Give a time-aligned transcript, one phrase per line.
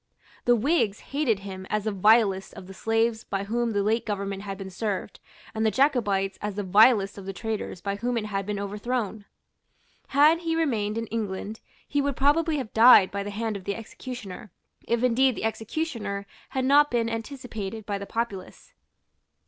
[0.45, 4.41] The Whigs hated him as the vilest of the slaves by whom the late government
[4.41, 5.19] had been served,
[5.53, 9.25] and the Jacobites as the vilest of the traitors by whom it had been overthrown.
[10.07, 13.75] Had he remained in England, he would probably have died by the hand of the
[13.75, 14.51] executioner,
[14.87, 18.73] if indeed the executioner had not been anticipated by the populace.